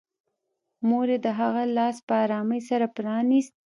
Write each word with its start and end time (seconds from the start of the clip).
مور 0.87 1.07
یې 1.13 1.19
د 1.25 1.27
هغه 1.39 1.63
لاس 1.77 1.97
په 2.07 2.13
ارامۍ 2.23 2.61
سره 2.69 2.85
پرانيست 2.95 3.53